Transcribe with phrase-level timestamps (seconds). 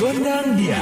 [0.00, 0.80] Gondang dia.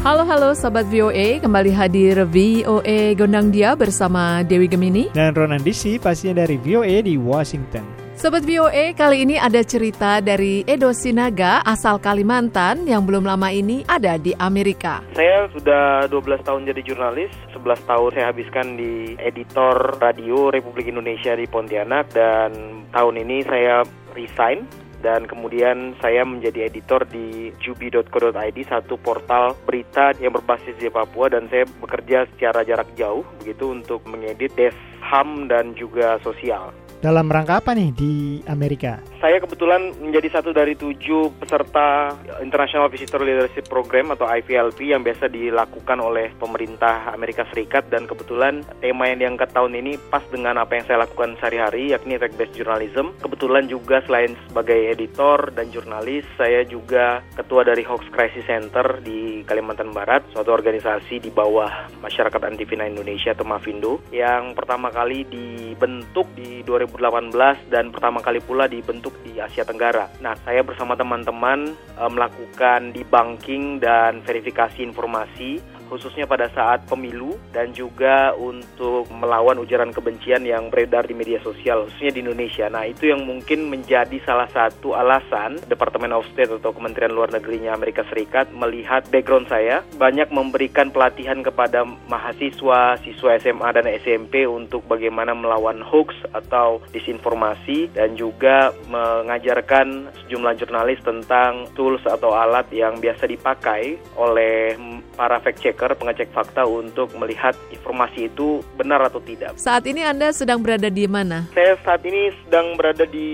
[0.00, 5.12] Halo halo Sobat VOA, kembali hadir VOA Gondang Dia bersama Dewi Gemini.
[5.12, 7.99] Dan Ronan DC pastinya dari VOA di Washington.
[8.20, 13.80] Sobat VOA, kali ini ada cerita dari Edo Sinaga asal Kalimantan yang belum lama ini
[13.88, 15.00] ada di Amerika.
[15.16, 21.32] Saya sudah 12 tahun jadi jurnalis, 11 tahun saya habiskan di editor radio Republik Indonesia
[21.32, 24.68] di Pontianak dan tahun ini saya resign
[25.00, 31.48] dan kemudian saya menjadi editor di jubi.co.id satu portal berita yang berbasis di Papua dan
[31.48, 36.68] saya bekerja secara jarak jauh begitu untuk mengedit desk HAM dan juga sosial.
[37.00, 39.00] Dalam rangka apa nih di Amerika?
[39.24, 42.12] Saya kebetulan menjadi satu dari tujuh peserta
[42.44, 48.60] International Visitor Leadership Program atau IVLP yang biasa dilakukan oleh pemerintah Amerika Serikat dan kebetulan
[48.84, 53.16] tema yang diangkat tahun ini pas dengan apa yang saya lakukan sehari-hari yakni fact-based journalism.
[53.24, 59.40] Kebetulan juga selain sebagai editor dan jurnalis, saya juga ketua dari Hoax Crisis Center di
[59.48, 65.24] Kalimantan Barat, suatu organisasi di bawah Masyarakat Anti Fitnah Indonesia atau MAFINDO yang pertama kali
[65.24, 66.60] dibentuk di
[66.92, 70.10] 2018 dan pertama kali pula dibentuk di Asia Tenggara.
[70.18, 77.74] Nah, saya bersama teman-teman e, melakukan debunking dan verifikasi informasi khususnya pada saat pemilu dan
[77.74, 82.70] juga untuk melawan ujaran kebencian yang beredar di media sosial khususnya di Indonesia.
[82.70, 87.74] Nah, itu yang mungkin menjadi salah satu alasan Departemen of State atau Kementerian Luar Negerinya
[87.74, 94.86] Amerika Serikat melihat background saya banyak memberikan pelatihan kepada mahasiswa, siswa SMA dan SMP untuk
[94.86, 103.00] bagaimana melawan hoax atau disinformasi dan juga mengajarkan sejumlah jurnalis tentang tools atau alat yang
[103.00, 104.76] biasa dipakai oleh
[105.16, 109.56] para fact checker, pengecek fakta untuk melihat informasi itu benar atau tidak.
[109.56, 111.48] Saat ini Anda sedang berada di mana?
[111.56, 113.28] Saya saat ini sedang berada di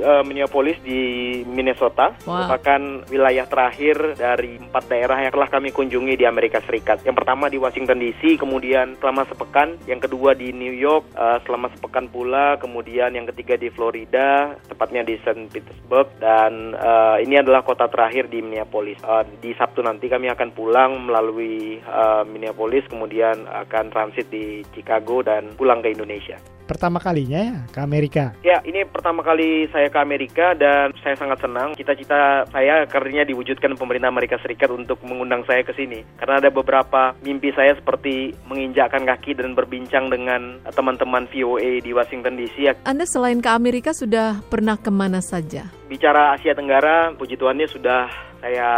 [0.00, 1.00] uh, Minneapolis di
[1.44, 2.48] Minnesota, wow.
[2.48, 2.80] merupakan
[3.12, 7.04] wilayah terakhir dari empat daerah yang telah kami kunjungi di Amerika Serikat.
[7.04, 11.68] Yang pertama di Washington DC, kemudian selama sepekan, yang kedua di New York uh, selama
[11.76, 15.52] sepekan pula, kemudian yang ketiga di Florida, tepatnya di St.
[15.52, 19.00] Petersburg, dan uh, ini adalah kota terakhir di Minneapolis.
[19.04, 24.62] Uh, di Sabtu nanti kami akan pulang melalui melalui uh, Minneapolis, kemudian akan transit di
[24.70, 26.38] Chicago dan pulang ke Indonesia.
[26.70, 28.30] Pertama kalinya ya ke Amerika?
[28.46, 31.74] Ya, ini pertama kali saya ke Amerika dan saya sangat senang.
[31.74, 36.06] Cita-cita saya akhirnya diwujudkan pemerintah Amerika Serikat untuk mengundang saya ke sini.
[36.14, 42.38] Karena ada beberapa mimpi saya seperti menginjakkan kaki dan berbincang dengan teman-teman VOA di Washington
[42.38, 42.86] DC.
[42.86, 45.79] Anda selain ke Amerika sudah pernah ke mana saja?
[45.90, 48.70] Bicara Asia Tenggara, puji Tuhannya sudah saya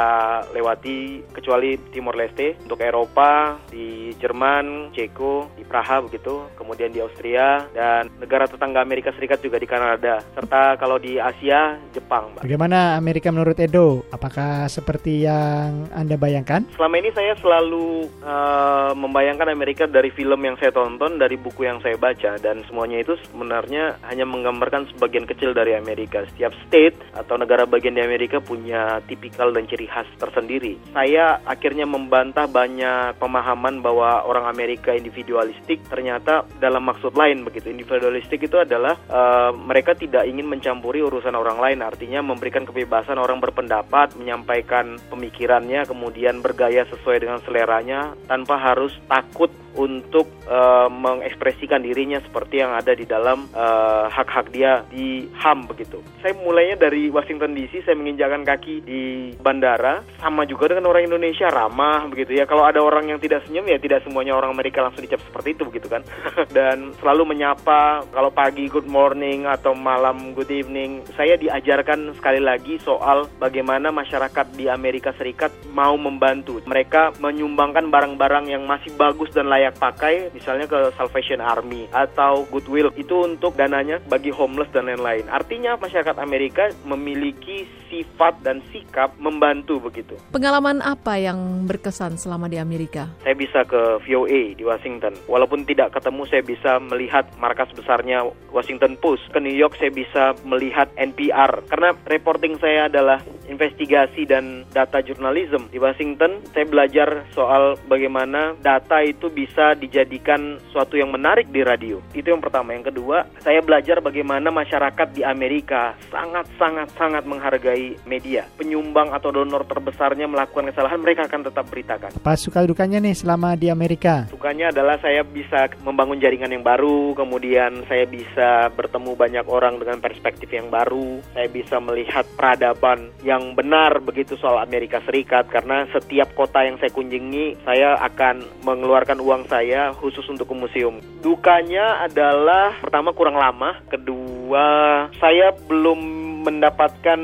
[0.51, 7.71] lewati kecuali Timor Leste untuk Eropa di Jerman, Ceko, di Praha begitu, kemudian di Austria
[7.71, 12.35] dan negara tetangga Amerika Serikat juga di Kanada serta kalau di Asia Jepang.
[12.35, 12.43] Mbak.
[12.43, 14.03] Bagaimana Amerika menurut Edo?
[14.11, 16.67] Apakah seperti yang Anda bayangkan?
[16.75, 21.79] Selama ini saya selalu uh, membayangkan Amerika dari film yang saya tonton, dari buku yang
[21.85, 26.27] saya baca dan semuanya itu sebenarnya hanya menggambarkan sebagian kecil dari Amerika.
[26.35, 30.79] Setiap state atau negara bagian di Amerika punya tipikal dan ciri khas tersendiri.
[30.95, 37.69] Saya akhirnya membantah banyak pemahaman bahwa orang Amerika individualistik ternyata dalam maksud lain begitu.
[37.73, 43.39] Individualistik itu adalah uh, mereka tidak ingin mencampuri urusan orang lain, artinya memberikan kebebasan orang
[43.43, 52.21] berpendapat, menyampaikan pemikirannya, kemudian bergaya sesuai dengan seleranya tanpa harus takut untuk uh, mengekspresikan dirinya
[52.21, 56.05] seperti yang ada di dalam uh, hak-hak dia di HAM begitu.
[56.21, 59.03] Saya mulainya dari Washington DC, saya menginjakan kaki di
[59.41, 62.45] bandara, sama juga dengan orang Indonesia ramah begitu ya.
[62.45, 65.63] Kalau ada orang yang tidak senyum ya tidak semuanya orang Amerika langsung dicap seperti itu
[65.65, 66.05] begitu kan.
[66.57, 71.01] Dan selalu menyapa kalau pagi good morning atau malam good evening.
[71.17, 76.61] Saya diajarkan sekali lagi soal bagaimana masyarakat di Amerika Serikat mau membantu.
[76.69, 82.43] Mereka menyumbangkan barang-barang yang masih bagus dan layak layak pakai misalnya ke Salvation Army atau
[82.51, 85.31] Goodwill itu untuk dananya bagi homeless dan lain-lain.
[85.31, 90.19] Artinya masyarakat Amerika memiliki sifat dan sikap membantu begitu.
[90.35, 93.07] Pengalaman apa yang berkesan selama di Amerika?
[93.23, 95.15] Saya bisa ke VOA di Washington.
[95.31, 99.31] Walaupun tidak ketemu saya bisa melihat markas besarnya Washington Post.
[99.31, 105.71] Ke New York saya bisa melihat NPR karena reporting saya adalah investigasi dan data jurnalism
[105.71, 112.03] di Washington, saya belajar soal bagaimana data itu bisa dijadikan suatu yang menarik di radio.
[112.13, 112.75] Itu yang pertama.
[112.77, 118.45] Yang kedua, saya belajar bagaimana masyarakat di Amerika sangat-sangat-sangat menghargai media.
[118.59, 122.11] Penyumbang atau donor terbesarnya melakukan kesalahan, mereka akan tetap beritakan.
[122.19, 124.29] Apa suka dukanya nih selama di Amerika?
[124.29, 129.99] Sukanya adalah saya bisa membangun jaringan yang baru, kemudian saya bisa bertemu banyak orang dengan
[130.03, 136.33] perspektif yang baru, saya bisa melihat peradaban yang benar begitu soal Amerika Serikat karena setiap
[136.37, 141.01] kota yang saya kunjungi saya akan mengeluarkan uang saya khusus untuk ke museum.
[141.23, 147.21] Dukanya adalah pertama kurang lama, kedua saya belum mendapatkan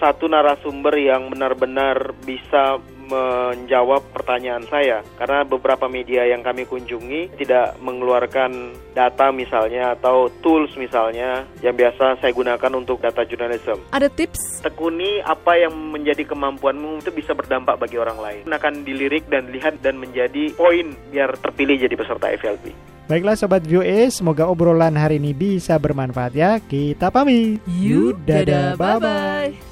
[0.00, 7.74] satu narasumber yang benar-benar bisa menjawab pertanyaan saya karena beberapa media yang kami kunjungi tidak
[7.82, 13.80] mengeluarkan data misalnya atau tools misalnya yang biasa saya gunakan untuk data journalism.
[13.90, 14.62] Ada tips?
[14.62, 18.42] Tekuni apa yang menjadi kemampuanmu itu bisa berdampak bagi orang lain.
[18.52, 22.92] Akan dilirik dan lihat dan menjadi poin biar terpilih jadi peserta FLP.
[23.10, 26.50] Baiklah Sobat VOA, semoga obrolan hari ini bisa bermanfaat ya.
[26.62, 27.58] Kita pamit.
[27.66, 29.71] You dadah, bye-bye.